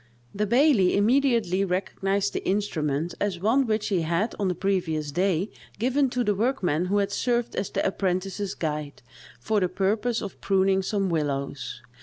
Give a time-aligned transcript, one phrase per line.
[0.33, 5.51] The baillie immediately recognised the instrument as one which he had on the previous day
[5.77, 9.03] given to the workman who had served as the apprentice's guide,
[9.39, 11.83] for the purpose of pruning some willows.